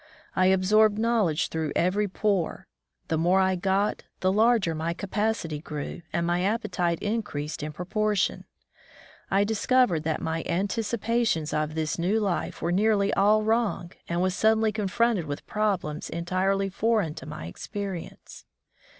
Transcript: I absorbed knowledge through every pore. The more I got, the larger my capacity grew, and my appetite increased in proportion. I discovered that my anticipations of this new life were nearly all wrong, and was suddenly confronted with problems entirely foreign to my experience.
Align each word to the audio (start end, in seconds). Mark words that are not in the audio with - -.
I 0.35 0.47
absorbed 0.47 0.97
knowledge 0.97 1.49
through 1.49 1.73
every 1.75 2.07
pore. 2.07 2.65
The 3.09 3.19
more 3.19 3.39
I 3.39 3.55
got, 3.55 4.05
the 4.21 4.31
larger 4.31 4.73
my 4.73 4.95
capacity 4.95 5.59
grew, 5.59 6.01
and 6.11 6.25
my 6.25 6.41
appetite 6.43 6.97
increased 7.03 7.61
in 7.61 7.71
proportion. 7.71 8.45
I 9.29 9.43
discovered 9.43 10.01
that 10.05 10.19
my 10.19 10.41
anticipations 10.47 11.53
of 11.53 11.75
this 11.75 11.99
new 11.99 12.19
life 12.19 12.63
were 12.63 12.71
nearly 12.71 13.13
all 13.13 13.43
wrong, 13.43 13.91
and 14.09 14.23
was 14.23 14.33
suddenly 14.33 14.71
confronted 14.71 15.25
with 15.27 15.45
problems 15.45 16.09
entirely 16.09 16.69
foreign 16.69 17.13
to 17.13 17.27
my 17.27 17.45
experience. 17.45 18.45